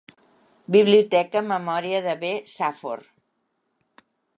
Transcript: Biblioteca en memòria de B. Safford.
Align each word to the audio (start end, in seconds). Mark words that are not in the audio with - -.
Biblioteca 0.75 1.43
en 1.43 1.49
memòria 1.53 2.03
de 2.09 2.19
B. 2.25 2.35
Safford. 2.57 4.07